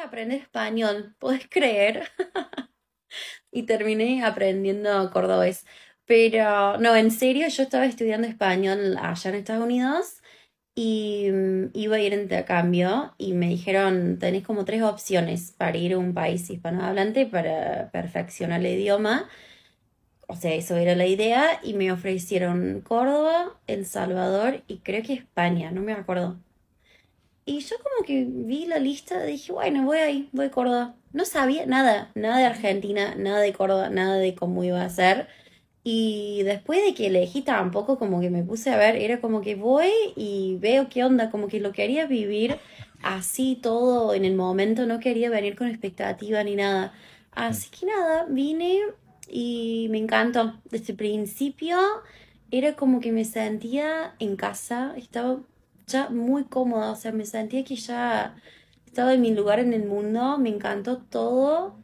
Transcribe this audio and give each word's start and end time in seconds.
a 0.00 0.04
aprender 0.06 0.40
español, 0.40 1.14
¿puedes 1.18 1.46
creer? 1.48 2.08
y 3.52 3.64
terminé 3.64 4.24
aprendiendo 4.24 5.10
cordobés. 5.10 5.66
Pero 6.06 6.78
no, 6.78 6.96
en 6.96 7.10
serio, 7.10 7.48
yo 7.48 7.62
estaba 7.62 7.86
estudiando 7.86 8.26
español 8.26 8.96
allá 9.00 9.30
en 9.30 9.36
Estados 9.36 9.64
Unidos 9.64 10.22
y 10.74 11.28
mm, 11.32 11.70
iba 11.74 11.96
a 11.96 12.00
ir 12.00 12.14
en 12.14 12.22
intercambio 12.22 13.14
y 13.18 13.32
me 13.34 13.48
dijeron, 13.48 14.18
tenés 14.18 14.44
como 14.44 14.64
tres 14.64 14.82
opciones 14.82 15.52
para 15.52 15.76
ir 15.78 15.94
a 15.94 15.98
un 15.98 16.14
país 16.14 16.48
hispanohablante 16.50 17.26
para 17.26 17.90
perfeccionar 17.92 18.60
el 18.60 18.66
idioma. 18.66 19.28
O 20.28 20.36
sea, 20.36 20.54
eso 20.54 20.76
era 20.76 20.94
la 20.94 21.06
idea 21.06 21.60
y 21.62 21.74
me 21.74 21.92
ofrecieron 21.92 22.80
Córdoba, 22.82 23.60
El 23.66 23.84
Salvador 23.86 24.62
y 24.68 24.78
creo 24.78 25.02
que 25.02 25.14
España, 25.14 25.70
no 25.72 25.82
me 25.82 25.92
acuerdo. 25.92 26.38
Y 27.44 27.60
yo 27.60 27.76
como 27.82 28.06
que 28.06 28.26
vi 28.28 28.66
la 28.66 28.78
lista, 28.78 29.22
dije, 29.24 29.52
bueno, 29.52 29.84
voy 29.84 29.98
ahí, 29.98 30.28
voy 30.32 30.46
a 30.46 30.50
Córdoba. 30.50 30.94
No 31.12 31.24
sabía 31.24 31.66
nada, 31.66 32.12
nada 32.14 32.38
de 32.38 32.44
Argentina, 32.44 33.14
nada 33.16 33.40
de 33.40 33.52
Córdoba, 33.52 33.90
nada 33.90 34.16
de 34.16 34.34
cómo 34.34 34.62
iba 34.62 34.82
a 34.82 34.90
ser. 34.90 35.28
Y 35.82 36.42
después 36.44 36.84
de 36.84 36.94
que 36.94 37.06
elegí 37.06 37.42
tampoco 37.42 37.98
como 37.98 38.20
que 38.20 38.30
me 38.30 38.44
puse 38.44 38.70
a 38.70 38.76
ver, 38.76 38.96
era 38.96 39.20
como 39.20 39.40
que 39.40 39.54
voy 39.54 39.90
y 40.14 40.58
veo 40.60 40.88
qué 40.88 41.04
onda, 41.04 41.30
como 41.30 41.48
que 41.48 41.60
lo 41.60 41.72
quería 41.72 42.06
vivir 42.06 42.58
así 43.02 43.58
todo 43.60 44.14
en 44.14 44.24
el 44.24 44.34
momento, 44.36 44.86
no 44.86 45.00
quería 45.00 45.30
venir 45.30 45.56
con 45.56 45.68
expectativa 45.68 46.44
ni 46.44 46.56
nada. 46.56 46.92
Así 47.32 47.70
que 47.70 47.86
nada, 47.86 48.26
vine 48.28 48.80
y 49.28 49.88
me 49.90 49.98
encantó. 49.98 50.60
Desde 50.70 50.92
el 50.92 50.98
principio 50.98 51.78
era 52.50 52.76
como 52.76 53.00
que 53.00 53.12
me 53.12 53.24
sentía 53.24 54.14
en 54.18 54.36
casa, 54.36 54.94
estaba 54.96 55.40
ya 55.90 56.08
muy 56.08 56.44
cómoda, 56.44 56.92
o 56.92 56.96
sea, 56.96 57.12
me 57.12 57.26
sentía 57.26 57.64
que 57.64 57.76
ya 57.76 58.36
estaba 58.86 59.14
en 59.14 59.20
mi 59.20 59.34
lugar 59.34 59.58
en 59.58 59.72
el 59.72 59.84
mundo, 59.86 60.38
me 60.38 60.48
encantó 60.48 60.98
todo 60.98 61.76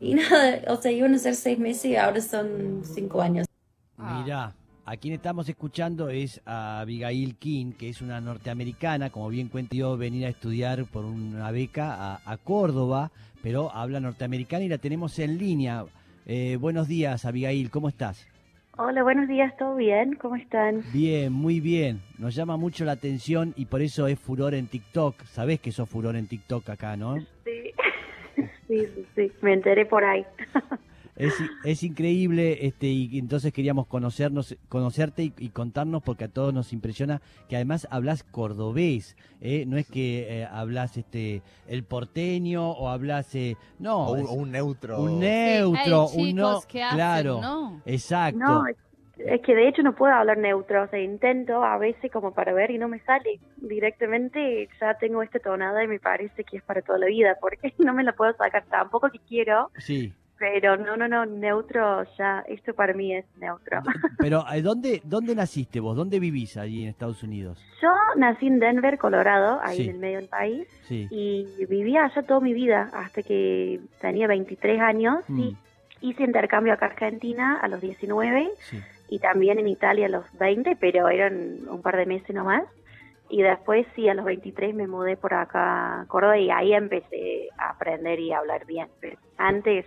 y 0.00 0.14
nada, 0.14 0.62
o 0.72 0.76
sea, 0.76 0.92
iban 0.92 1.14
a 1.14 1.18
ser 1.18 1.34
seis 1.34 1.58
meses 1.58 1.86
y 1.86 1.96
ahora 1.96 2.20
son 2.20 2.82
cinco 2.84 3.20
años. 3.20 3.46
Ah. 3.98 4.22
Mira, 4.22 4.54
a 4.84 4.96
quien 4.96 5.14
estamos 5.14 5.48
escuchando 5.48 6.10
es 6.10 6.40
a 6.44 6.80
Abigail 6.80 7.36
King, 7.36 7.72
que 7.72 7.88
es 7.88 8.00
una 8.02 8.20
norteamericana, 8.20 9.10
como 9.10 9.28
bien 9.28 9.48
cuento 9.48 9.74
yo, 9.74 9.96
venir 9.96 10.26
a 10.26 10.28
estudiar 10.28 10.84
por 10.84 11.04
una 11.04 11.50
beca 11.50 12.20
a, 12.24 12.36
Córdoba, 12.38 13.10
pero 13.42 13.74
habla 13.74 14.00
norteamericana 14.00 14.64
y 14.64 14.68
la 14.68 14.78
tenemos 14.78 15.18
en 15.18 15.38
línea. 15.38 15.84
Eh, 16.26 16.56
buenos 16.60 16.88
días, 16.88 17.24
Abigail, 17.24 17.70
¿cómo 17.70 17.88
estás? 17.88 18.26
Hola, 18.78 19.02
buenos 19.02 19.26
días, 19.26 19.56
¿todo 19.56 19.74
bien? 19.74 20.16
¿Cómo 20.16 20.36
están? 20.36 20.82
Bien, 20.92 21.32
muy 21.32 21.60
bien. 21.60 22.02
Nos 22.18 22.34
llama 22.34 22.58
mucho 22.58 22.84
la 22.84 22.92
atención 22.92 23.54
y 23.56 23.64
por 23.64 23.80
eso 23.80 24.06
es 24.06 24.18
furor 24.18 24.54
en 24.54 24.66
TikTok. 24.66 25.22
Sabés 25.24 25.60
que 25.60 25.72
sos 25.72 25.88
furor 25.88 26.14
en 26.14 26.28
TikTok 26.28 26.68
acá, 26.68 26.94
¿no? 26.94 27.16
Sí, 27.44 27.72
sí, 28.68 29.06
sí, 29.14 29.32
me 29.40 29.54
enteré 29.54 29.86
por 29.86 30.04
ahí. 30.04 30.26
Es, 31.16 31.34
es, 31.64 31.82
increíble, 31.82 32.66
este, 32.66 32.86
y 32.86 33.18
entonces 33.18 33.52
queríamos 33.52 33.86
conocernos, 33.86 34.56
conocerte 34.68 35.32
y, 35.38 35.48
contarnos 35.48 36.02
porque 36.02 36.24
a 36.24 36.28
todos 36.28 36.52
nos 36.52 36.74
impresiona 36.74 37.22
que 37.48 37.56
además 37.56 37.88
hablas 37.90 38.22
cordobés, 38.22 39.16
¿eh? 39.40 39.64
no 39.66 39.78
es 39.78 39.88
que 39.88 40.40
eh, 40.40 40.48
hablas 40.50 40.98
este 40.98 41.42
el 41.68 41.84
porteño 41.84 42.70
o 42.70 42.90
hablas 42.90 43.34
eh, 43.34 43.56
no, 43.78 44.08
o 44.08 44.34
un, 44.34 44.52
neutro, 44.52 45.00
un 45.00 45.20
neutro, 45.20 46.08
un 46.08 46.34
no, 46.34 46.60
claro, 46.68 47.40
exacto. 47.86 48.38
No, 48.38 48.64
es 49.16 49.40
que 49.40 49.54
de 49.54 49.68
hecho 49.68 49.82
no 49.82 49.94
puedo 49.94 50.12
hablar 50.12 50.36
neutro, 50.36 50.82
o 50.82 50.88
sea, 50.88 51.00
intento 51.00 51.64
a 51.64 51.78
veces 51.78 52.12
como 52.12 52.32
para 52.32 52.52
ver 52.52 52.70
y 52.70 52.78
no 52.78 52.88
me 52.88 53.00
sale 53.00 53.40
directamente, 53.56 54.68
ya 54.78 54.94
tengo 54.98 55.22
esta 55.22 55.38
tonada 55.38 55.82
y 55.82 55.88
me 55.88 55.98
parece 55.98 56.44
que 56.44 56.58
es 56.58 56.62
para 56.62 56.82
toda 56.82 56.98
la 56.98 57.06
vida, 57.06 57.38
porque 57.40 57.72
no 57.78 57.94
me 57.94 58.04
la 58.04 58.12
puedo 58.12 58.34
sacar 58.34 58.64
tampoco 58.66 59.08
que 59.10 59.18
quiero. 59.20 59.70
Sí. 59.78 60.12
Pero 60.38 60.76
no, 60.76 60.96
no, 60.96 61.08
no, 61.08 61.24
neutro 61.24 62.04
ya, 62.18 62.44
esto 62.46 62.74
para 62.74 62.92
mí 62.92 63.14
es 63.14 63.24
neutro. 63.38 63.80
Pero 64.18 64.44
eh, 64.52 64.60
¿dónde, 64.60 65.00
¿dónde 65.04 65.34
naciste 65.34 65.80
vos? 65.80 65.96
¿Dónde 65.96 66.20
vivís 66.20 66.56
allí 66.56 66.82
en 66.82 66.90
Estados 66.90 67.22
Unidos? 67.22 67.58
Yo 67.80 67.88
nací 68.16 68.46
en 68.46 68.58
Denver, 68.58 68.98
Colorado, 68.98 69.60
ahí 69.62 69.84
en 69.84 69.90
el 69.90 69.98
medio 69.98 70.18
del 70.18 70.28
país. 70.28 70.68
Y 70.90 71.46
vivía 71.66 72.04
allá 72.04 72.22
toda 72.22 72.40
mi 72.40 72.52
vida, 72.52 72.90
hasta 72.92 73.22
que 73.22 73.80
tenía 74.00 74.26
23 74.26 74.80
años. 74.80 75.24
Y 75.28 75.32
mm. 75.32 75.58
hice 76.02 76.24
intercambio 76.24 76.74
acá 76.74 76.86
a 76.86 76.90
Argentina 76.90 77.58
a 77.60 77.68
los 77.68 77.80
19 77.80 78.50
y 79.08 79.18
también 79.18 79.58
en 79.58 79.68
Italia 79.68 80.06
a 80.06 80.10
los 80.10 80.24
20, 80.38 80.76
pero 80.76 81.08
eran 81.08 81.60
un 81.68 81.80
par 81.80 81.96
de 81.96 82.06
meses 82.06 82.34
nomás. 82.34 82.64
Y 83.28 83.42
después 83.42 83.86
sí, 83.96 84.08
a 84.08 84.14
los 84.14 84.24
23 84.24 84.74
me 84.74 84.86
mudé 84.86 85.16
por 85.16 85.34
acá 85.34 86.02
a 86.02 86.06
Córdoba 86.06 86.38
y 86.38 86.50
ahí 86.50 86.72
empecé 86.72 87.48
a 87.58 87.70
aprender 87.70 88.20
y 88.20 88.32
a 88.32 88.38
hablar 88.38 88.66
bien. 88.66 88.88
Pero 89.00 89.18
antes 89.36 89.86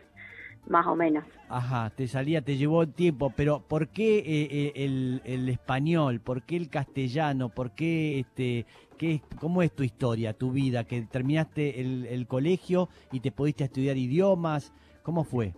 más 0.68 0.86
o 0.88 0.96
menos. 0.96 1.26
Ajá, 1.48 1.90
te 1.90 2.08
salía, 2.08 2.42
te 2.42 2.58
llevó 2.58 2.88
tiempo, 2.88 3.34
pero 3.36 3.62
¿por 3.62 3.90
qué 3.90 4.20
eh, 4.20 4.48
eh, 4.52 4.72
el, 4.76 5.22
el, 5.26 5.50
español? 5.50 6.20
¿Por 6.20 6.44
qué 6.44 6.58
el 6.58 6.70
castellano? 6.70 7.50
¿Por 7.50 7.72
qué, 7.72 8.20
este, 8.20 8.66
qué, 8.98 9.22
cómo 9.40 9.62
es 9.62 9.76
tu 9.76 9.84
historia, 9.84 10.34
tu 10.34 10.52
vida? 10.52 10.84
Que 10.84 11.02
terminaste 11.04 11.82
el, 11.82 12.06
el 12.06 12.28
colegio 12.28 12.90
y 13.12 13.20
te 13.20 13.32
pudiste 13.32 13.64
estudiar 13.64 13.98
idiomas, 13.98 14.74
¿cómo 15.04 15.24
fue? 15.24 15.54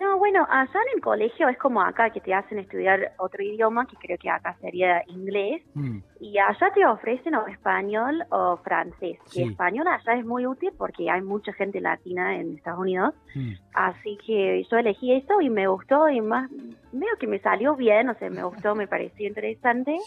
No, 0.00 0.18
bueno, 0.18 0.46
allá 0.50 0.72
en 0.72 0.96
el 0.96 1.00
colegio 1.00 1.48
es 1.48 1.56
como 1.58 1.80
acá 1.80 2.10
que 2.10 2.20
te 2.20 2.34
hacen 2.34 2.58
estudiar 2.58 3.12
otro 3.18 3.42
idioma, 3.42 3.86
que 3.86 3.96
creo 3.96 4.18
que 4.18 4.28
acá 4.28 4.56
sería 4.60 5.02
inglés, 5.06 5.62
mm. 5.74 5.98
y 6.20 6.38
allá 6.38 6.70
te 6.74 6.84
ofrecen 6.84 7.34
o 7.34 7.46
español 7.46 8.24
o 8.30 8.56
francés. 8.58 9.18
Y 9.34 9.42
español 9.42 9.86
allá 9.88 10.14
es 10.14 10.24
muy 10.24 10.46
útil 10.46 10.72
porque 10.76 11.10
hay 11.10 11.22
mucha 11.22 11.52
gente 11.52 11.80
latina 11.80 12.36
en 12.36 12.56
Estados 12.56 12.80
Unidos, 12.80 13.14
mm. 13.34 13.52
así 13.74 14.18
que 14.26 14.64
yo 14.70 14.76
elegí 14.76 15.12
esto 15.12 15.40
y 15.40 15.50
me 15.50 15.66
gustó 15.66 16.08
y 16.08 16.20
más, 16.20 16.50
veo 16.92 17.16
que 17.18 17.26
me 17.26 17.38
salió 17.38 17.74
bien, 17.74 18.08
o 18.08 18.14
sea, 18.14 18.28
me 18.28 18.42
gustó, 18.42 18.74
me 18.74 18.86
pareció 18.86 19.26
interesante. 19.26 19.98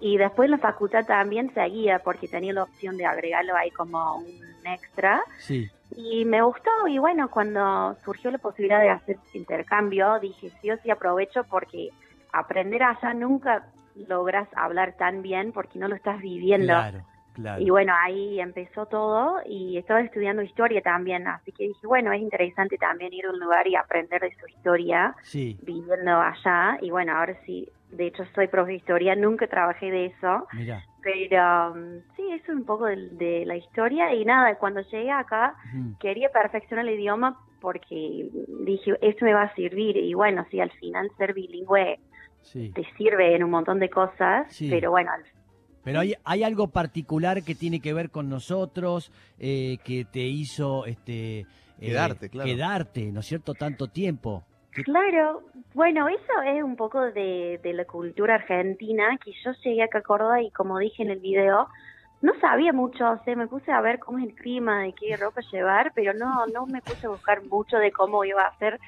Y 0.00 0.16
después 0.16 0.46
en 0.46 0.52
la 0.52 0.58
facultad 0.58 1.04
también 1.04 1.52
seguía 1.54 1.98
porque 1.98 2.28
tenía 2.28 2.52
la 2.52 2.62
opción 2.62 2.96
de 2.96 3.04
agregarlo 3.04 3.56
ahí 3.56 3.70
como 3.72 4.18
un 4.18 4.47
extra. 4.74 5.22
Sí. 5.38 5.70
Y 5.96 6.24
me 6.24 6.42
gustó 6.42 6.70
y 6.86 6.98
bueno, 6.98 7.30
cuando 7.30 7.96
surgió 8.04 8.30
la 8.30 8.38
posibilidad 8.38 8.80
de 8.80 8.90
hacer 8.90 9.16
intercambio, 9.32 10.18
dije 10.20 10.50
sí 10.60 10.70
o 10.70 10.76
sí 10.78 10.90
aprovecho 10.90 11.44
porque 11.44 11.88
aprender 12.32 12.82
allá 12.82 13.14
nunca 13.14 13.66
logras 14.06 14.48
hablar 14.54 14.94
tan 14.96 15.22
bien 15.22 15.52
porque 15.52 15.78
no 15.78 15.88
lo 15.88 15.94
estás 15.94 16.20
viviendo. 16.20 16.66
Claro, 16.66 17.04
claro. 17.34 17.62
Y 17.62 17.70
bueno, 17.70 17.94
ahí 17.98 18.38
empezó 18.38 18.86
todo 18.86 19.40
y 19.46 19.78
estaba 19.78 20.00
estudiando 20.00 20.42
historia 20.42 20.82
también, 20.82 21.26
así 21.26 21.52
que 21.52 21.64
dije, 21.64 21.86
bueno, 21.86 22.12
es 22.12 22.20
interesante 22.20 22.76
también 22.76 23.12
ir 23.12 23.26
a 23.26 23.30
un 23.30 23.40
lugar 23.40 23.66
y 23.66 23.74
aprender 23.74 24.20
de 24.20 24.34
su 24.36 24.46
historia 24.46 25.16
viviendo 25.32 26.20
allá. 26.20 26.78
Y 26.82 26.90
bueno, 26.90 27.16
ahora 27.16 27.34
sí, 27.44 27.68
de 27.90 28.08
hecho 28.08 28.24
soy 28.34 28.48
profe 28.48 28.72
de 28.72 28.76
historia, 28.76 29.16
nunca 29.16 29.46
trabajé 29.46 29.90
de 29.90 30.06
eso. 30.06 30.46
Mira. 30.52 30.84
Pero 31.02 31.72
um, 31.72 32.00
sí, 32.16 32.22
eso 32.32 32.52
es 32.52 32.58
un 32.58 32.64
poco 32.64 32.86
de, 32.86 33.44
la 33.46 33.56
historia 33.56 34.14
y 34.14 34.24
nada, 34.24 34.56
cuando 34.56 34.80
llegué 34.80 35.10
acá 35.10 35.56
quería 36.00 36.28
perfeccionar 36.30 36.86
el 36.86 36.98
idioma 36.98 37.38
porque 37.60 38.28
dije, 38.64 38.96
esto 39.00 39.24
me 39.24 39.34
va 39.34 39.42
a 39.42 39.54
servir 39.54 39.96
y 39.96 40.14
bueno, 40.14 40.46
sí, 40.50 40.60
al 40.60 40.70
final 40.72 41.10
ser 41.16 41.34
bilingüe 41.34 41.98
te 42.52 42.86
sirve 42.96 43.36
en 43.36 43.44
un 43.44 43.50
montón 43.50 43.78
de 43.78 43.90
cosas, 43.90 44.46
pero 44.58 44.90
bueno. 44.90 45.10
Pero 45.84 46.00
hay, 46.00 46.14
hay 46.24 46.42
algo 46.42 46.68
particular 46.68 47.42
que 47.42 47.54
tiene 47.54 47.80
que 47.80 47.92
ver 47.92 48.10
con 48.10 48.28
nosotros, 48.28 49.12
eh, 49.38 49.78
que 49.84 50.04
te 50.04 50.20
hizo 50.20 50.86
este, 50.86 51.46
quedarte, 51.80 52.28
claro. 52.30 52.48
quedarte, 52.48 53.12
¿no 53.12 53.20
es 53.20 53.26
cierto?, 53.26 53.54
tanto 53.54 53.88
tiempo. 53.88 54.44
Claro, 54.84 55.42
bueno, 55.74 56.08
eso 56.08 56.42
es 56.44 56.62
un 56.62 56.76
poco 56.76 57.00
de, 57.00 57.60
la 57.64 57.84
cultura 57.84 58.36
argentina, 58.36 59.18
que 59.22 59.32
yo 59.44 59.52
llegué 59.64 59.82
acá 59.82 59.98
a 59.98 60.02
Córdoba 60.02 60.42
y 60.42 60.50
como 60.50 60.78
dije 60.78 61.02
en 61.02 61.10
el 61.10 61.20
video, 61.20 61.68
no 62.20 62.32
sabía 62.40 62.72
mucho, 62.72 63.08
o 63.08 63.24
sea, 63.24 63.36
me 63.36 63.46
puse 63.46 63.70
a 63.70 63.80
ver 63.80 63.98
cómo 63.98 64.18
es 64.18 64.24
el 64.24 64.34
clima, 64.34 64.82
de 64.82 64.92
qué 64.92 65.16
ropa 65.16 65.40
llevar, 65.52 65.92
pero 65.94 66.12
no, 66.14 66.46
no 66.46 66.66
me 66.66 66.82
puse 66.82 67.06
a 67.06 67.10
buscar 67.10 67.44
mucho 67.46 67.78
de 67.78 67.92
cómo 67.92 68.24
iba 68.24 68.42
a 68.42 68.58
ser 68.58 68.80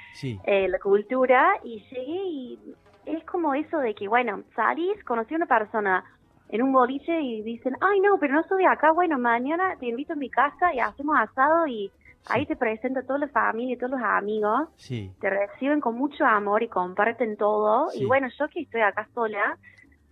eh, 0.45 0.69
la 0.69 0.79
cultura 0.79 1.53
y 1.63 1.81
llegué 1.91 2.23
y 2.25 2.59
es 3.07 3.25
como 3.25 3.55
eso 3.55 3.79
de 3.79 3.95
que, 3.95 4.09
bueno, 4.09 4.43
salís, 4.55 5.03
conocí 5.05 5.35
a 5.35 5.37
una 5.37 5.47
persona 5.47 6.05
en 6.49 6.63
un 6.63 6.73
boliche 6.73 7.21
y 7.21 7.43
dicen, 7.43 7.77
ay 7.81 8.01
no, 8.01 8.19
pero 8.19 8.35
no 8.35 8.43
soy 8.45 8.65
de 8.65 8.69
acá, 8.69 8.91
bueno, 8.91 9.19
mañana 9.19 9.77
te 9.79 9.87
invito 9.87 10.15
a 10.15 10.17
mi 10.17 10.29
casa 10.29 10.75
y 10.75 10.81
hacemos 10.81 11.17
asado 11.19 11.67
y 11.69 11.91
Ahí 12.27 12.47
te 12.47 12.57
presenta 12.57 13.03
toda 13.03 13.19
la 13.19 13.29
familia 13.29 13.75
y 13.75 13.79
todos 13.79 13.93
los 13.93 14.03
amigos. 14.03 14.69
Sí. 14.77 15.11
Te 15.21 15.31
reciben 15.31 15.81
con 15.81 15.97
mucho 15.97 16.25
amor 16.25 16.63
y 16.63 16.69
comparten 16.69 17.37
todo. 17.37 17.89
Y 17.95 18.05
bueno, 18.05 18.29
yo 18.39 18.49
que 18.49 18.61
estoy 18.61 18.83
acá 18.83 19.09
sola, 19.15 19.59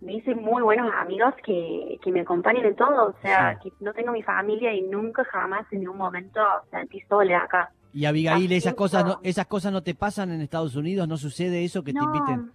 me 0.01 0.13
hice 0.13 0.35
muy 0.35 0.61
buenos 0.63 0.91
amigos 0.93 1.33
que, 1.45 1.99
que 2.01 2.11
me 2.11 2.21
acompañan 2.21 2.65
en 2.65 2.75
todo. 2.75 3.09
O 3.09 3.15
sea, 3.21 3.59
que 3.61 3.71
no 3.79 3.93
tengo 3.93 4.11
mi 4.11 4.23
familia 4.23 4.73
y 4.73 4.81
nunca 4.81 5.23
jamás 5.25 5.65
en 5.71 5.79
ningún 5.79 5.97
momento 5.97 6.41
sentí 6.71 6.99
sola 7.01 7.39
acá. 7.39 7.71
Y 7.93 8.05
Abigail, 8.05 8.51
esas 8.51 8.75
cosas, 8.75 9.05
no, 9.05 9.19
esas 9.23 9.47
cosas 9.47 9.71
no 9.71 9.81
te 9.81 9.95
pasan 9.95 10.31
en 10.31 10.41
Estados 10.41 10.75
Unidos, 10.75 11.07
no 11.07 11.17
sucede 11.17 11.63
eso 11.63 11.83
que 11.83 11.93
te 11.93 11.99
inviten. 12.03 12.51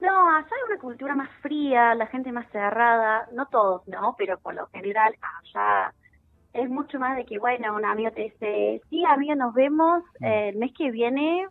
No, 0.00 0.30
allá 0.30 0.46
hay 0.46 0.72
una 0.72 0.80
cultura 0.80 1.14
más 1.14 1.28
fría, 1.42 1.94
la 1.94 2.06
gente 2.06 2.32
más 2.32 2.48
cerrada, 2.50 3.28
no 3.32 3.46
todos, 3.46 3.86
¿no? 3.88 4.14
Pero 4.16 4.38
por 4.38 4.54
lo 4.54 4.66
general 4.68 5.14
allá 5.20 5.92
es 6.52 6.68
mucho 6.68 6.98
más 6.98 7.16
de 7.16 7.24
que, 7.24 7.38
bueno, 7.38 7.74
un 7.76 7.84
amigo 7.84 8.10
te 8.10 8.22
dice, 8.22 8.80
sí, 8.90 9.04
amiga, 9.04 9.34
nos 9.36 9.54
vemos 9.54 10.02
Mm. 10.20 10.24
eh, 10.24 10.48
el 10.50 10.56
mes 10.56 10.72
que 10.76 10.90
viene 10.90 11.46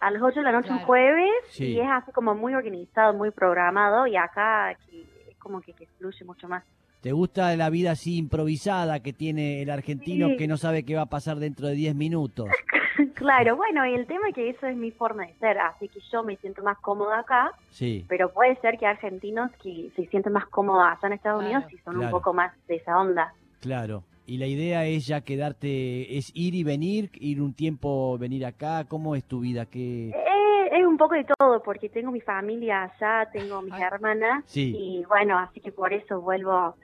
a 0.00 0.10
las 0.10 0.22
8 0.22 0.40
de 0.40 0.42
la 0.44 0.52
noche 0.52 0.70
un 0.70 0.80
jueves 0.80 1.30
Sí. 1.48 1.68
y 1.72 1.80
es 1.80 1.88
así 1.90 2.12
como 2.12 2.34
muy 2.34 2.54
organizado, 2.54 3.14
muy 3.14 3.30
programado 3.30 4.06
y 4.06 4.16
acá 4.16 4.76
que- 4.90 5.02
es 5.30 5.36
como 5.38 5.60
que, 5.60 5.72
que 5.72 5.86
fluye 5.98 6.24
mucho 6.24 6.48
más. 6.48 6.62
¿Te 7.00 7.12
gusta 7.12 7.54
la 7.56 7.68
vida 7.70 7.90
así 7.92 8.16
improvisada 8.16 9.00
que 9.00 9.12
tiene 9.12 9.60
el 9.62 9.70
argentino 9.70 10.28
Sí. 10.28 10.36
que 10.36 10.46
no 10.48 10.56
sabe 10.56 10.84
qué 10.84 10.94
va 10.96 11.02
a 11.02 11.06
pasar 11.06 11.36
dentro 11.36 11.66
de 11.66 11.74
10 11.74 11.94
minutos? 11.94 12.46
claro, 13.14 13.56
bueno, 13.56 13.84
y 13.86 13.94
el 13.94 14.06
tema 14.06 14.28
es 14.28 14.34
que 14.34 14.50
eso 14.50 14.66
es 14.66 14.76
mi 14.76 14.90
forma 14.90 15.26
de 15.26 15.34
ser, 15.34 15.58
así 15.58 15.88
que 15.88 16.00
yo 16.12 16.22
me 16.22 16.36
siento 16.36 16.62
más 16.62 16.78
cómoda 16.78 17.20
acá, 17.20 17.50
Sí, 17.70 18.04
pero 18.08 18.32
puede 18.32 18.56
ser 18.60 18.78
que 18.78 18.86
argentinos 18.86 19.50
que 19.62 19.90
se 19.96 20.06
sienten 20.06 20.32
más 20.32 20.46
cómodos 20.46 20.82
allá 20.84 20.98
en 21.08 21.12
Estados 21.14 21.42
Claro. 21.42 21.56
Unidos 21.58 21.72
y 21.72 21.78
son 21.78 21.94
Claro. 21.94 22.06
un 22.06 22.10
poco 22.12 22.32
más 22.34 22.52
de 22.66 22.76
esa 22.76 22.98
onda. 22.98 23.34
Claro. 23.64 24.04
Y 24.26 24.38
la 24.38 24.46
idea 24.46 24.86
es 24.86 25.06
ya 25.06 25.20
quedarte, 25.22 26.16
es 26.16 26.30
ir 26.34 26.54
y 26.54 26.64
venir, 26.64 27.10
ir 27.14 27.42
un 27.42 27.52
tiempo, 27.54 28.16
venir 28.18 28.46
acá. 28.46 28.84
¿Cómo 28.88 29.16
es 29.16 29.24
tu 29.24 29.40
vida? 29.40 29.66
¿Qué? 29.66 30.08
Eh, 30.10 30.68
es 30.72 30.86
un 30.86 30.96
poco 30.96 31.14
de 31.14 31.24
todo, 31.38 31.62
porque 31.62 31.88
tengo 31.90 32.10
mi 32.10 32.20
familia 32.22 32.84
allá, 32.84 33.28
tengo 33.32 33.60
mis 33.60 33.74
Ay. 33.74 33.82
hermanas, 33.82 34.42
Sí. 34.46 34.74
y 34.78 35.04
bueno, 35.06 35.38
así 35.38 35.60
que 35.60 35.72
por 35.72 35.92
eso 35.92 36.20
vuelvo, 36.22 36.76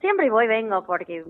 siempre 0.00 0.30
voy, 0.30 0.46
vengo, 0.46 0.84
porque 0.86 1.24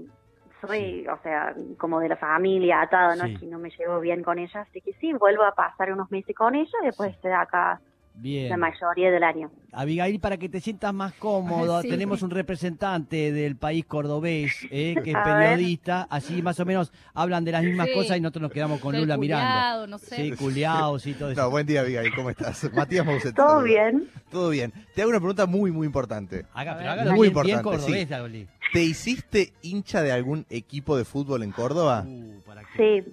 soy, 0.61 1.07
o 1.09 1.19
sea, 1.23 1.55
como 1.79 2.01
de 2.01 2.09
la 2.11 2.17
familia, 2.17 2.83
atada, 2.83 3.17
no 3.17 3.25
Sí. 3.25 3.33
es 3.35 3.41
que 3.41 3.47
no 3.47 3.59
me 3.59 3.71
llevo 3.71 3.99
bien 4.01 4.23
con 4.23 4.39
ella, 4.39 4.61
así 4.61 4.81
que 4.83 4.93
sí, 4.95 5.13
vuelvo 5.15 5.43
a 5.45 5.53
pasar 5.55 5.91
unos 5.93 6.11
meses 6.11 6.35
con 6.37 6.55
ella 6.55 6.79
y 6.83 6.87
después 6.87 7.15
estoy 7.15 7.33
acá 7.33 7.81
Bien. 8.19 8.49
la 8.49 8.57
mayoría 8.57 9.11
del 9.11 9.23
año. 9.23 9.51
Abigail, 9.73 10.19
para 10.21 10.37
que 10.39 10.49
te 10.49 10.61
sientas 10.61 10.93
más 10.95 11.13
cómodo, 11.15 11.81
Sí. 11.83 11.89
tenemos 11.91 12.23
un 12.23 12.31
representante 12.31 13.31
del 13.31 13.57
país 13.57 13.85
cordobés, 13.85 14.57
eh, 14.71 14.95
que 15.05 15.11
es 15.11 15.17
A 15.17 15.25
ver. 15.25 15.51
periodista, 15.51 16.07
así 16.11 16.41
más 16.43 16.59
o 16.61 16.65
menos 16.65 16.93
hablan 17.15 17.45
de 17.45 17.53
las 17.53 17.63
mismas 17.63 17.89
Sí. 17.89 17.93
cosas 17.95 18.17
y 18.17 18.21
nosotros 18.21 18.43
nos 18.43 18.53
quedamos 18.53 18.81
con 18.81 18.93
Soy 18.95 19.03
Lula 19.03 19.17
mirando. 19.19 19.47
culiado, 19.47 19.87
no 19.87 19.99
sé. 19.99 20.17
Sí, 20.17 20.31
culiados 20.33 21.07
y 21.07 21.13
todo 21.15 21.31
eso. 21.31 21.41
No, 21.43 21.51
buen 21.51 21.67
día, 21.67 21.81
Abigail, 21.83 22.15
¿cómo 22.15 22.31
estás? 22.31 22.71
Matías 22.75 23.05
Mouset. 23.05 23.35
¿Todo 23.37 23.63
bien? 23.63 24.09
Todo 24.31 24.49
bien. 24.51 24.73
Te 24.95 25.03
hago 25.03 25.11
una 25.11 25.19
pregunta 25.21 25.47
muy, 25.47 25.71
muy 25.71 25.87
importante. 25.87 26.47
Haga, 26.55 26.77
pero 26.79 26.91
hágalo 26.91 27.13
Muy 27.13 27.29
bien, 27.29 27.43
bien 27.43 27.57
importante, 27.59 27.85
cordobés, 28.09 28.09
sí. 28.33 28.47
¿Te 28.73 28.83
hiciste 28.83 29.53
hincha 29.63 30.03
de 30.03 30.13
algún 30.13 30.47
equipo 30.51 30.97
de 30.97 31.05
fútbol 31.05 31.43
en 31.43 31.53
Córdoba? 31.53 32.05
Uh, 32.07 32.41
¿para 32.47 32.63
qué? 32.77 33.05
Sí, 33.05 33.13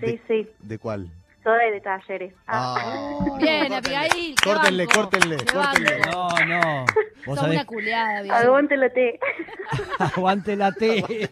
sí, 0.00 0.20
sí, 0.28 0.48
¿De 0.60 0.78
cuál? 0.78 1.10
Soy 1.44 1.70
de 1.70 1.80
talleres. 1.80 2.34
Ah. 2.46 2.74
Ah. 2.78 3.36
Bien, 3.38 3.68
Córtenle, 3.68 3.96
Abigail. 3.96 4.34
Córtenle, 4.42 4.86
córtenle, 4.86 5.36
córtenle. 5.36 6.00
No, 6.10 6.28
no. 6.46 6.84
Vos 7.26 7.38
sabés, 7.38 7.54
una 7.56 7.64
culiada, 7.66 8.18
Abigail. 8.18 8.46
Aguante 8.46 8.76
la 8.76 8.88
té. 8.90 9.20
aguante 9.98 10.56
la 10.56 10.72
T. 10.72 11.04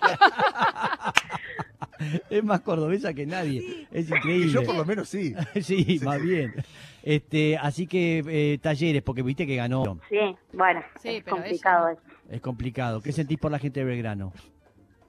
es 2.31 2.44
más 2.44 2.61
cordobesa 2.61 3.12
que 3.14 3.26
nadie. 3.26 3.87
Es 3.91 4.11
Y 4.11 4.14
increíble. 4.14 4.53
yo 4.53 4.64
por 4.64 4.75
lo 4.76 4.85
menos 4.85 5.09
sí. 5.09 5.35
sí, 5.62 6.00
más 6.05 6.20
bien. 6.23 6.55
Este, 7.03 7.56
así 7.59 7.87
que 7.87 8.23
eh, 8.26 8.59
talleres, 8.62 9.03
porque 9.03 9.23
viste 9.23 9.47
que 9.47 9.56
ganó. 9.56 9.99
Sí, 10.09 10.37
bueno, 10.53 10.82
Sí, 11.00 11.17
es 11.17 11.25
pero 11.25 11.37
complicado 11.37 11.88
ella 11.88 11.99
eso. 12.00 12.12
Es 12.31 12.41
complicado. 12.41 13.00
¿Qué 13.03 13.12
sentís 13.12 13.38
por 13.38 13.50
la 13.50 13.59
gente 13.59 13.81
de 13.81 13.87
Belgrano? 13.87 14.32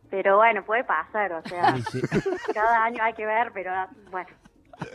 Pero 0.09 0.37
bueno, 0.37 0.63
puede 0.63 0.83
pasar, 0.83 1.31
o 1.33 1.41
sea, 1.47 1.75
Sí, 1.77 2.01
sí. 2.01 2.19
cada 2.53 2.83
año 2.83 3.01
hay 3.03 3.13
que 3.13 3.25
ver, 3.25 3.51
pero 3.53 3.71
bueno, 4.11 4.29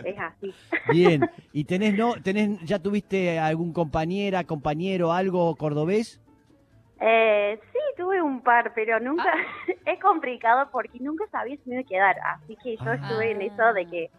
es 0.05 0.19
así. 0.19 0.55
Bien. 0.93 1.29
¿Y 1.53 1.65
tenés 1.65 1.95
no, 1.97 2.15
tenés, 2.23 2.61
ya 2.65 2.79
tuviste 2.79 3.39
algún 3.39 3.73
compañera, 3.73 4.45
compañero, 4.45 5.13
algo 5.13 5.55
cordobés? 5.57 6.21
Eh, 7.01 7.59
sí, 7.73 7.79
tuve 7.97 8.21
un 8.21 8.41
par, 8.43 8.73
pero 8.75 8.99
nunca, 9.01 9.25
Ah. 9.33 9.67
es 9.87 10.01
complicado 10.01 10.69
porque 10.73 10.99
nunca 11.01 11.25
sabía 11.31 11.57
si 11.57 11.69
me 11.69 11.77
iba 11.77 11.83
a 11.83 11.89
quedar, 11.89 12.17
así 12.35 12.57
que 12.63 12.77
yo 12.77 12.91
Ah. 12.91 12.95
estuve 12.97 13.31
en 13.33 13.43
eso 13.43 13.73
de 13.73 13.87
que 13.87 14.11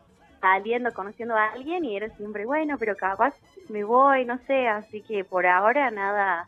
saliendo, 0.41 0.91
conociendo 0.93 1.35
a 1.35 1.47
alguien 1.51 1.83
y 1.83 1.97
era 1.97 2.09
siempre, 2.15 2.45
bueno, 2.45 2.77
pero 2.79 2.95
capaz 2.95 3.33
me 3.69 3.83
voy, 3.83 4.23
no 4.23 4.37
sé, 4.47 4.67
así 4.69 5.01
que 5.01 5.25
por 5.25 5.45
ahora 5.45 5.91
nada 5.91 6.47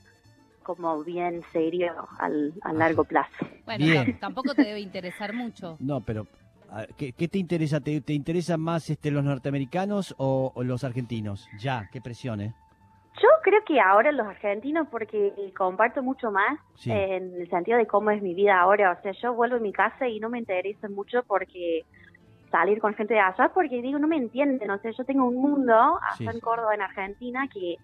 como 0.64 1.04
bien 1.04 1.42
serio 1.52 2.08
al, 2.20 2.54
a 2.62 2.72
largo 2.72 3.04
plazo. 3.04 3.34
Bueno, 3.66 3.86
tampoco 4.20 4.54
te 4.56 4.64
debe 4.64 4.80
interesar 4.80 5.34
mucho. 5.34 5.76
No, 5.82 6.00
pero 6.02 6.28
¿qué, 6.98 7.14
qué 7.14 7.28
te 7.28 7.38
interesa? 7.38 7.80
¿Te, 7.82 8.02
te 8.02 8.14
interesan 8.14 8.62
más 8.62 8.90
este, 8.90 9.12
los 9.12 9.24
norteamericanos 9.24 10.16
o, 10.18 10.52
o 10.56 10.64
los 10.64 10.84
argentinos? 10.84 11.48
Ya, 11.60 11.90
qué 11.92 12.02
presión, 12.02 12.42
¿eh? 12.42 12.54
Yo 13.22 13.28
creo 13.44 13.60
que 13.66 13.80
ahora 13.82 14.12
los 14.14 14.26
argentinos, 14.26 14.88
porque 14.90 15.34
comparto 15.58 16.02
mucho 16.02 16.32
más 16.32 16.58
Sí. 16.76 16.92
en 16.92 17.34
el 17.42 17.50
sentido 17.50 17.78
de 17.78 17.86
cómo 17.86 18.10
es 18.12 18.22
mi 18.22 18.34
vida 18.34 18.60
ahora. 18.60 18.92
O 18.98 19.02
sea, 19.02 19.12
yo 19.22 19.34
vuelvo 19.34 19.58
a 19.58 19.60
mi 19.60 19.74
casa 19.74 20.08
y 20.08 20.20
no 20.20 20.30
me 20.30 20.40
interesa 20.40 20.88
mucho 20.90 21.24
porque 21.28 21.82
salir 22.52 22.80
con 22.80 22.94
gente 22.96 23.14
de 23.14 23.20
allá, 23.20 23.52
porque 23.54 23.82
digo, 23.82 24.00
no 24.00 24.08
me 24.08 24.18
entienden. 24.18 24.70
O 24.72 24.78
sea, 24.80 24.92
yo 24.92 25.04
tengo 25.04 25.26
un 25.26 25.36
mundo 25.36 25.74
allá 25.74 26.16
Sí. 26.18 26.26
en 26.28 26.40
Córdoba, 26.40 26.74
en 26.76 26.82
Argentina, 26.82 27.48
que 27.54 27.76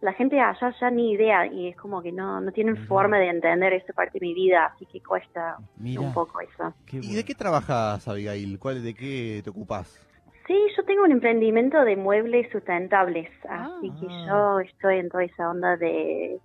la 0.00 0.12
gente 0.12 0.36
de 0.36 0.42
allá 0.42 0.72
ya 0.80 0.90
ni 0.90 1.12
idea 1.12 1.46
y 1.46 1.68
es 1.68 1.76
como 1.76 2.00
que 2.02 2.12
no, 2.12 2.40
no 2.40 2.52
tienen 2.52 2.76
forma 2.86 3.18
de 3.18 3.28
entender 3.30 3.72
esa 3.72 3.92
parte 3.92 4.18
de 4.20 4.26
mi 4.26 4.34
vida, 4.34 4.66
así 4.74 4.86
que 4.86 5.00
cuesta 5.00 5.58
Mira, 5.76 6.00
un 6.00 6.12
poco 6.12 6.40
eso. 6.40 6.72
qué 6.86 6.98
¿Y 6.98 7.14
de 7.14 7.24
qué 7.24 7.34
trabajas, 7.34 8.06
Abigail? 8.06 8.58
¿Cuál, 8.58 8.82
¿De 8.84 8.94
qué 8.94 9.40
te 9.42 9.50
ocupás? 9.50 10.04
Sí, 10.46 10.56
yo 10.76 10.84
tengo 10.84 11.02
un 11.02 11.12
emprendimiento 11.12 11.84
de 11.84 11.96
muebles 11.96 12.50
sustentables, 12.52 13.28
así 13.48 13.90
Ah. 13.90 13.96
que 14.00 14.06
yo 14.26 14.60
estoy 14.60 14.98
en 14.98 15.08
toda 15.10 15.24
esa 15.24 15.50
onda 15.50 15.76
de 15.76 16.40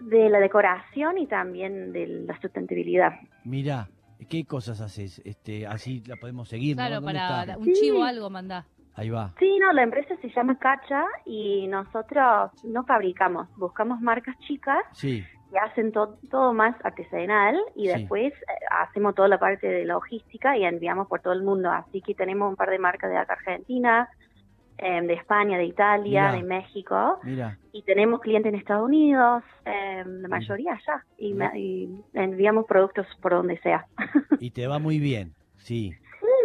de 0.00 0.28
la 0.30 0.40
decoración 0.40 1.16
y 1.18 1.28
también 1.28 1.92
de 1.92 2.06
la 2.26 2.40
sustentabilidad. 2.40 3.12
Mira, 3.44 3.88
¿qué 4.28 4.44
cosas 4.44 4.80
haces? 4.80 5.20
Este, 5.24 5.64
así 5.64 6.02
la 6.08 6.16
podemos 6.16 6.48
seguir. 6.48 6.74
Claro, 6.74 6.96
¿Dónde 6.96 7.12
para 7.20 7.42
está? 7.42 7.58
un 7.58 7.72
chivo 7.72 7.98
Sí. 7.98 8.02
algo 8.08 8.28
mandá. 8.28 8.66
Ahí 8.94 9.08
va. 9.10 9.30
Sí, 9.38 9.58
no, 9.58 9.72
la 9.72 9.82
empresa 9.82 10.14
se 10.20 10.28
llama 10.30 10.58
Cacha 10.58 11.04
y 11.24 11.66
nosotros 11.68 12.50
no 12.64 12.84
fabricamos, 12.84 13.48
buscamos 13.56 14.00
marcas 14.00 14.36
chicas 14.40 14.82
Sí, 14.92 15.24
que 15.50 15.58
hacen 15.58 15.92
to- 15.92 16.18
todo 16.30 16.52
más 16.52 16.76
artesanal 16.84 17.58
y 17.74 17.86
Sí. 17.88 17.98
después 17.98 18.32
eh, 18.34 18.36
hacemos 18.70 19.14
toda 19.14 19.28
la 19.28 19.38
parte 19.38 19.66
de 19.66 19.84
logística 19.86 20.56
y 20.58 20.64
enviamos 20.64 21.08
por 21.08 21.20
todo 21.20 21.32
el 21.32 21.42
mundo. 21.42 21.70
Así 21.70 22.02
que 22.02 22.14
tenemos 22.14 22.50
un 22.50 22.56
par 22.56 22.68
de 22.70 22.78
marcas 22.78 23.10
de 23.10 23.16
acá 23.16 23.32
Argentina, 23.34 24.08
eh, 24.78 25.00
de 25.02 25.14
España, 25.14 25.56
de 25.58 25.64
Italia, 25.64 26.22
Mirá. 26.28 26.32
de 26.32 26.42
México. 26.42 27.18
y 27.74 27.82
tenemos 27.84 28.20
clientes 28.20 28.52
en 28.52 28.58
Estados 28.58 28.84
Unidos, 28.84 29.42
eh, 29.64 30.02
la 30.06 30.28
mayoría 30.28 30.72
allá, 30.74 31.02
y 31.16 31.88
enviamos 32.12 32.66
productos 32.66 33.06
por 33.22 33.32
donde 33.32 33.58
sea. 33.60 33.86
Y 34.40 34.50
te 34.50 34.66
va 34.66 34.78
muy 34.78 34.98
bien, 34.98 35.32
sí. 35.56 35.92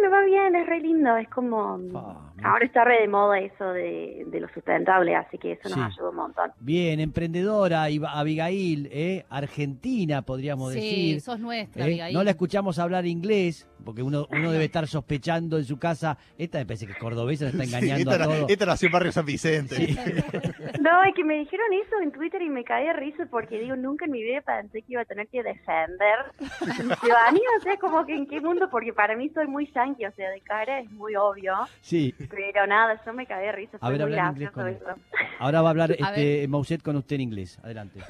Sí, 0.08 0.12
va 0.12 0.24
bien, 0.24 0.54
es 0.56 0.66
re 0.66 0.80
lindo, 0.80 1.16
es 1.16 1.28
como... 1.28 1.78
Fa, 1.92 2.30
mira. 2.36 2.50
Ahora 2.50 2.64
está 2.64 2.84
re 2.84 3.00
de 3.02 3.08
moda 3.08 3.38
eso 3.40 3.64
de, 3.72 4.24
de 4.26 4.40
lo 4.40 4.48
sustentable, 4.48 5.14
así 5.16 5.38
que 5.38 5.52
eso 5.52 5.68
nos 5.68 5.74
Sí. 5.74 5.98
ayuda 5.98 6.10
un 6.10 6.16
montón. 6.16 6.52
Bien, 6.60 7.00
emprendedora, 7.00 7.90
Iba- 7.90 8.12
Abigail, 8.18 8.88
¿eh? 8.92 9.24
Argentina, 9.28 10.22
podríamos 10.22 10.72
Sí, 10.72 10.80
decir. 10.80 11.20
sos 11.20 11.40
nuestra, 11.40 11.82
¿eh? 11.82 11.86
Abigail. 11.86 12.14
No 12.14 12.22
la 12.24 12.30
escuchamos 12.30 12.78
hablar 12.78 13.06
inglés, 13.06 13.68
porque 13.84 14.02
uno, 14.02 14.26
uno 14.30 14.52
debe 14.52 14.64
estar 14.64 14.86
sospechando 14.86 15.58
en 15.58 15.64
su 15.64 15.78
casa. 15.78 16.16
Esta 16.38 16.58
me 16.58 16.66
parece 16.66 16.86
que 16.86 16.92
es 16.92 16.98
cordobesa, 16.98 17.50
se 17.50 17.56
está 17.56 17.64
Sí, 17.66 17.74
engañando 17.74 18.10
esta, 18.12 18.24
a 18.24 18.26
todos. 18.26 18.50
esta 18.50 18.66
nació 18.66 18.86
en 18.86 18.92
Barrio 18.92 19.12
San 19.12 19.26
Vicente. 19.26 19.74
Sí. 19.76 19.98
No, 20.80 21.02
es 21.02 21.14
que 21.14 21.24
me 21.24 21.38
dijeron 21.38 21.66
eso 21.84 21.96
en 22.02 22.12
Twitter 22.12 22.40
y 22.40 22.48
me 22.48 22.62
caí 22.62 22.86
de 22.86 22.92
risa 22.92 23.26
porque 23.30 23.58
digo, 23.58 23.74
nunca 23.74 24.04
en 24.04 24.12
mi 24.12 24.22
vida 24.22 24.40
pensé 24.42 24.80
que 24.82 24.92
iba 24.92 25.02
a 25.02 25.04
tener 25.04 25.26
que 25.28 25.42
defender 25.42 26.16
ciudadanía, 27.00 27.42
o 27.58 27.62
sea, 27.62 27.76
como 27.78 28.06
que 28.06 28.14
en 28.14 28.26
qué 28.26 28.40
mundo, 28.40 28.68
porque 28.70 28.92
para 28.92 29.16
mí 29.16 29.28
soy 29.30 29.48
muy 29.48 29.70
yankee, 29.74 29.97
o 30.06 30.12
sea, 30.12 30.30
de 30.30 30.40
cara 30.40 30.80
es 30.80 30.90
muy 30.90 31.14
obvio, 31.16 31.54
Sí, 31.80 32.14
pero 32.30 32.66
nada, 32.66 33.00
yo 33.04 33.12
me 33.12 33.26
caí 33.26 33.46
de 33.46 33.52
risa, 33.52 33.78
A 33.80 33.90
ver, 33.90 34.00
en 34.02 34.12
inglés 34.26 34.50
con 34.50 34.66
él. 34.68 34.78
ahora 35.38 35.62
va 35.62 35.68
a 35.68 35.70
hablar 35.70 35.90
A 36.02 36.14
este, 36.14 36.46
Mouset 36.48 36.82
con 36.82 36.96
usted 36.96 37.16
en 37.16 37.22
inglés. 37.22 37.58
Adelante. 37.62 38.00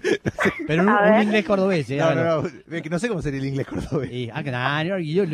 Pero 0.66 0.82
un, 0.82 0.88
A 0.88 1.22
inglés 1.22 1.44
cordobés, 1.44 1.90
¿eh? 1.90 1.98
no, 1.98 2.14
no, 2.14 2.42
no, 2.42 2.48
no 2.90 2.98
sé 2.98 3.08
cómo 3.08 3.20
sería 3.20 3.40
el 3.40 3.46
inglés 3.46 3.66
cordobés. 3.66 4.10
Y, 4.10 4.30
ah, 4.32 4.42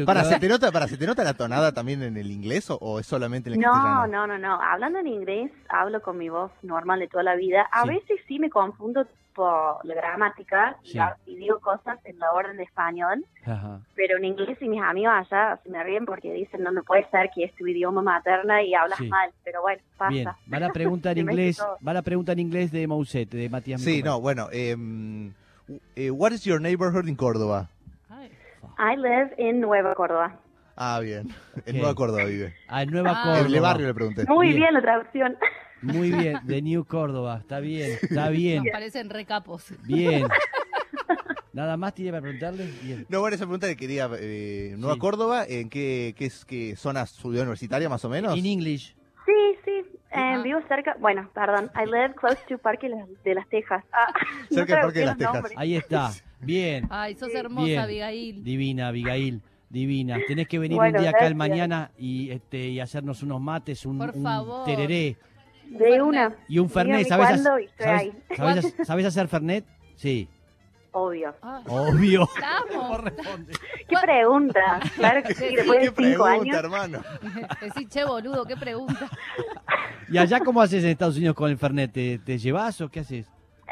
Para, 0.04 0.24
¿se 0.24 0.38
te 0.40 0.48
nota, 0.48 0.72
para, 0.72 0.88
¿se 0.88 0.96
te 0.96 1.06
nota 1.06 1.22
la 1.24 1.34
tonada 1.34 1.72
también 1.72 2.02
en 2.02 2.16
el 2.16 2.30
inglés 2.30 2.68
o, 2.70 2.76
o 2.76 2.98
es 2.98 3.06
solamente 3.06 3.48
en 3.48 3.54
el 3.56 3.60
No, 3.60 3.70
castellano? 3.72 4.06
no, 4.08 4.26
no, 4.26 4.38
no. 4.38 4.60
Hablando 4.60 4.98
en 4.98 5.06
inglés, 5.06 5.52
hablo 5.68 6.02
con 6.02 6.18
mi 6.18 6.28
voz 6.28 6.50
normal 6.62 6.98
de 7.00 7.08
toda 7.08 7.22
la 7.22 7.36
vida. 7.36 7.68
A 7.70 7.82
Sí. 7.82 7.88
veces 7.90 8.18
sí 8.26 8.38
me 8.38 8.50
confundo 8.50 9.06
por 9.36 9.84
la 9.84 9.94
gramática 9.94 10.76
y, 10.82 10.92
Sí. 10.92 10.98
la- 10.98 11.16
y 11.26 11.36
digo 11.36 11.60
cosas 11.60 11.98
en 12.04 12.18
la 12.18 12.32
orden 12.32 12.56
de 12.56 12.62
español, 12.64 13.24
Ajá. 13.44 13.80
pero 13.94 14.16
en 14.16 14.24
inglés 14.24 14.56
y 14.62 14.68
mis 14.68 14.82
amigos 14.82 15.12
allá 15.14 15.58
se 15.62 15.68
me 15.68 15.84
ríen 15.84 16.06
porque 16.06 16.32
dicen, 16.32 16.62
no, 16.62 16.72
no 16.72 16.82
puede 16.82 17.08
ser 17.10 17.30
que 17.34 17.44
es 17.44 17.54
tu 17.54 17.66
idioma 17.66 18.00
materna 18.02 18.62
y 18.62 18.74
hablas 18.74 18.98
Sí. 18.98 19.08
mal, 19.08 19.30
pero 19.44 19.60
bueno, 19.62 19.80
pasa. 19.98 20.08
Bien, 20.10 20.28
va 20.52 20.58
la 20.58 20.70
pregunta 20.72 21.10
en 21.12 21.18
inglés, 21.18 21.62
va 21.86 21.92
la 21.92 22.02
pregunta 22.02 22.32
en 22.32 22.38
inglés 22.40 22.72
de 22.72 22.86
Mouset, 22.88 23.28
de 23.30 23.48
Matías 23.50 23.82
Sí, 23.82 24.02
no, 24.02 24.20
bueno. 24.20 24.48
em, 24.50 25.32
eh, 25.94 26.10
what 26.10 26.32
is 26.32 26.42
your 26.44 26.60
neighborhood 26.60 27.06
in 27.06 27.14
Córdoba? 27.16 27.68
I 28.78 28.96
live 28.96 29.34
in 29.38 29.60
Nueva 29.60 29.94
Córdoba. 29.94 30.36
Ah, 30.76 30.98
bien. 31.00 31.28
En 31.64 31.76
Ok. 31.76 31.80
Nueva 31.80 31.94
Córdoba 31.94 32.24
vive. 32.24 32.54
Ah, 32.68 32.82
en 32.82 32.90
Nueva 32.90 33.12
Ah. 33.12 33.20
Córdoba. 33.22 33.46
En 33.48 33.54
el 33.54 33.60
barrio 33.60 33.86
le 33.86 33.94
pregunté. 33.94 34.24
Muy 34.28 34.48
Bien. 34.48 34.58
bien, 34.60 34.74
la 34.74 34.82
traducción. 34.82 35.36
Muy 35.82 36.10
bien, 36.10 36.38
de 36.44 36.62
New 36.62 36.84
Córdoba, 36.84 37.38
está 37.40 37.60
bien, 37.60 37.98
está 38.02 38.28
bien, 38.30 38.64
Nos 38.64 38.72
parecen 38.72 39.10
recapos. 39.10 39.72
bien. 39.84 40.26
¿Nada 41.52 41.76
más 41.78 41.94
tiene 41.94 42.10
para 42.10 42.20
preguntarle? 42.22 42.70
Bien. 42.82 43.06
No, 43.08 43.20
bueno, 43.20 43.34
esa 43.34 43.44
pregunta 43.44 43.66
que 43.66 43.76
quería. 43.76 44.10
Eh, 44.18 44.74
Nueva 44.76 44.94
Sí. 44.94 45.00
Córdoba, 45.00 45.44
¿en 45.48 45.70
qué, 45.70 46.14
qué, 46.16 46.26
es, 46.26 46.44
qué 46.44 46.76
zona 46.76 47.06
ciudad 47.06 47.42
universitaria 47.42 47.88
más 47.88 48.04
o 48.04 48.10
menos? 48.10 48.36
In 48.36 48.44
English. 48.44 48.94
Sí, 49.24 49.32
sí. 49.64 49.70
eh, 49.70 49.84
Ah. 50.12 50.40
Vivo 50.42 50.60
cerca, 50.68 50.96
bueno, 51.00 51.30
perdón, 51.34 51.70
I 51.74 51.86
live 51.86 52.14
close 52.14 52.38
to 52.48 52.58
Parque 52.58 52.90
de 53.24 53.34
las 53.34 53.48
Tejas. 53.48 53.82
Ah, 53.92 54.12
no 54.50 54.54
Cerca 54.56 54.74
del 54.74 54.82
Parque 54.84 54.98
de 55.00 55.06
las 55.06 55.16
Tejas. 55.16 55.34
nombres. 55.34 55.54
Ahí 55.58 55.76
está. 55.76 56.10
Bien. 56.40 56.86
Ay, 56.90 57.14
sos 57.14 57.30
Sí. 57.32 57.38
hermosa, 57.38 57.64
Bien. 57.64 57.80
Abigail. 57.80 58.44
Divina, 58.44 58.88
Abigail. 58.88 59.40
Divina. 59.70 60.18
Tenés 60.28 60.46
que 60.48 60.58
venir 60.58 60.76
Bueno, 60.76 60.98
un 60.98 61.02
día 61.02 61.10
acá 61.10 61.24
al 61.26 61.34
gracias. 61.34 61.38
mañana 61.50 61.90
y 61.98 62.30
este 62.30 62.68
y 62.68 62.80
hacernos 62.80 63.22
unos 63.22 63.40
mates, 63.40 63.84
un, 63.86 63.96
Por 63.98 64.10
un 64.14 64.22
favor. 64.22 64.64
tereré 64.66 65.16
De 65.70 66.00
una. 66.02 66.34
y 66.48 66.58
un 66.58 66.68
fernet. 66.70 67.04
Dígame 67.04 67.24
¿Sabes, 67.26 68.74
sabes- 68.86 69.06
hacer 69.06 69.28
fernet? 69.28 69.64
Sí. 69.96 70.28
Obvio. 70.92 71.34
Ah, 71.42 71.60
Obvio. 71.68 72.22
Estamos. 72.34 73.04
responde. 73.04 73.52
¿Qué 73.88 73.96
pregunta? 74.02 74.80
Claro 74.94 75.22
que 75.22 75.34
sí, 75.34 75.44
¿Qué 75.50 75.56
después 75.56 75.78
de 75.80 75.92
¿Qué 75.92 76.02
cinco 76.10 76.24
pregunta, 76.24 76.30
años. 76.42 76.56
hermano? 76.56 77.00
Decí, 77.60 77.86
che, 77.86 78.04
boludo, 78.04 78.44
qué 78.46 78.56
pregunta. 78.56 79.10
¿Y 80.08 80.16
allá 80.18 80.40
cómo 80.40 80.60
haces 80.62 80.82
en 80.84 80.90
Estados 80.90 81.16
Unidos 81.18 81.36
con 81.36 81.50
el 81.50 81.58
fernet? 81.58 81.92
¿Te, 81.92 82.18
te 82.18 82.38
llevas 82.38 82.80
o 82.80 82.88
qué 82.88 83.00
haces? 83.00 83.26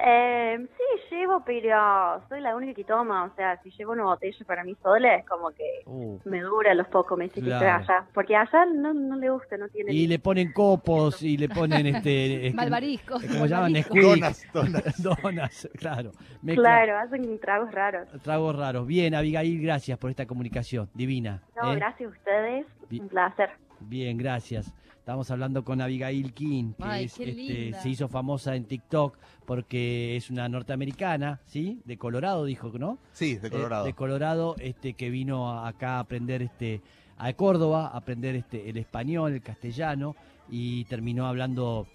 Eh, 0.05 0.59
sí, 0.77 0.84
llevo, 1.15 1.43
pero 1.45 2.23
soy 2.29 2.41
la 2.41 2.55
única 2.57 2.75
que 2.75 2.85
toma. 2.85 3.25
O 3.25 3.35
sea, 3.37 3.61
si 3.63 3.71
llevo 3.71 3.93
una 3.93 4.05
botella 4.05 4.45
para 4.47 4.65
mí 4.65 4.75
sola, 4.83 5.15
es 5.17 5.27
como 5.27 5.51
que 5.51 5.65
Uh. 5.87 6.19
me 6.25 6.41
dura 6.41 6.75
los 6.75 6.87
pocos 6.89 7.17
meses 7.19 7.43
Claro. 7.43 7.61
que 7.65 7.71
estoy 7.83 7.95
allá. 7.95 8.07
Porque 8.13 8.37
allá 8.37 8.67
no, 8.67 8.93
no 8.95 9.17
le 9.17 9.31
gusta, 9.31 9.57
no 9.57 9.69
tiene. 9.69 9.93
Y 9.93 10.07
le 10.07 10.19
ponen 10.19 10.53
copos 10.53 11.23
y 11.23 11.37
le 11.37 11.49
ponen 11.49 11.87
este. 11.87 12.49
es- 12.49 12.55
Malvariscos. 12.55 13.23
¿Cómo 13.25 13.47
llaman? 13.47 13.73
Donas, 13.91 14.47
donas. 14.53 15.03
Donas, 15.03 15.69
claro. 15.79 16.11
Mezcla- 16.43 16.55
Claro, 16.85 16.99
hacen 16.99 17.39
tragos 17.41 17.73
raros. 17.73 18.09
Tragos 18.23 18.57
raros. 18.57 18.87
Bien, 18.87 19.15
Abigail, 19.15 19.61
gracias 19.63 19.99
por 19.99 20.11
esta 20.11 20.27
comunicación. 20.27 20.89
Divina. 20.95 21.43
No, 21.61 21.73
¿eh? 21.73 21.77
gracias 21.77 22.11
a 22.11 22.13
ustedes. 22.13 22.67
Un 22.91 23.09
placer. 23.09 23.51
Bien, 23.87 24.17
gracias. 24.17 24.73
Estamos 24.99 25.31
hablando 25.31 25.65
con 25.65 25.81
Abigail 25.83 26.33
King, 26.33 26.73
que 26.79 26.83
Ay, 26.85 27.05
es, 27.05 27.21
este, 27.21 27.75
se 27.75 27.89
hizo 27.91 28.09
famosa 28.09 28.57
en 28.57 28.65
TikTok 28.65 29.19
porque 29.45 30.17
es 30.17 30.31
una 30.31 30.49
norteamericana, 30.49 31.41
¿sí? 31.47 31.83
De 31.85 31.99
Colorado, 31.99 32.47
dijo, 32.47 32.71
¿no? 32.79 32.99
Sí, 33.13 33.37
de 33.37 33.49
Eh, 33.49 33.51
Colorado. 33.51 33.85
de 33.85 33.93
Colorado, 33.93 34.57
este, 34.59 34.95
que 34.95 35.11
vino 35.11 35.61
acá 35.65 35.97
a 35.97 36.01
aprender 36.01 36.41
este, 36.41 36.81
a 37.19 37.33
Córdoba, 37.35 37.89
a 37.89 37.99
aprender 37.99 38.35
este, 38.35 38.71
el 38.71 38.79
español, 38.79 39.35
el 39.35 39.43
castellano, 39.43 40.17
y 40.49 40.85
terminó 40.87 41.27
hablando 41.27 41.87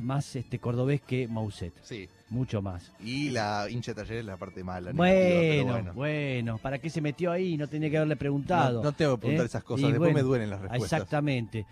más 0.00 0.36
este 0.36 0.58
cordobés 0.58 1.00
que 1.00 1.26
Mauset, 1.28 1.72
Sí. 1.82 2.08
mucho 2.30 2.62
más. 2.62 2.90
Y 3.04 3.30
la 3.30 3.66
hincha 3.70 3.92
de 3.92 4.02
talleres 4.02 4.20
es 4.20 4.24
la 4.26 4.36
parte 4.36 4.62
mala. 4.64 4.92
pero 4.96 5.64
Bueno, 5.64 5.92
bueno, 5.94 6.58
¿para 6.58 6.78
qué 6.78 6.90
se 6.90 7.00
metió 7.00 7.30
ahí? 7.32 7.56
No 7.56 7.66
tenía 7.68 7.90
que 7.90 7.96
haberle 7.96 8.16
preguntado. 8.16 8.78
No, 8.82 8.90
no 8.90 8.92
tengo 8.92 9.16
que 9.16 9.20
preguntar 9.22 9.44
¿Eh? 9.44 9.48
esas 9.48 9.64
cosas, 9.64 9.80
Y 9.84 9.92
después 9.92 9.98
bueno, 10.12 10.14
me 10.14 10.22
duelen 10.22 10.50
las 10.50 10.60
respuestas. 10.60 10.92
Exactamente. 11.00 11.66